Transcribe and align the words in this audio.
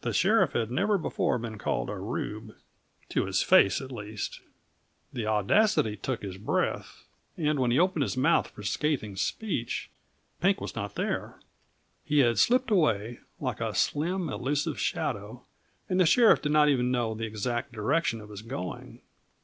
The 0.00 0.12
sheriff 0.12 0.54
had 0.54 0.72
never 0.72 0.98
before 0.98 1.38
been 1.38 1.58
called 1.58 1.88
a 1.88 1.96
Rube 1.96 2.56
to 3.10 3.24
his 3.26 3.40
face, 3.40 3.80
at 3.80 3.92
least. 3.92 4.40
The 5.12 5.26
audacity 5.28 5.96
took 5.96 6.22
his 6.22 6.38
breath; 6.38 7.04
and 7.36 7.60
when 7.60 7.70
he 7.70 7.78
opened 7.78 8.02
his 8.02 8.16
mouth 8.16 8.48
for 8.50 8.64
scathing 8.64 9.14
speech, 9.14 9.90
Pink 10.40 10.60
was 10.60 10.74
not 10.74 10.96
there. 10.96 11.38
He 12.04 12.18
had 12.18 12.40
slipped 12.40 12.72
away, 12.72 13.20
like 13.38 13.60
a 13.60 13.76
slim, 13.76 14.28
elusive 14.28 14.80
shadow, 14.80 15.44
and 15.88 16.00
the 16.00 16.04
sheriff 16.06 16.42
did 16.42 16.50
not 16.50 16.68
even 16.68 16.90
know 16.90 17.14
the 17.14 17.22
exact 17.26 17.70
direction 17.70 18.20
of 18.20 18.30
his 18.30 18.42
going. 18.42 19.02